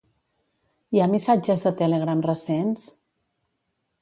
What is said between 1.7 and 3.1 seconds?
Telegram recents?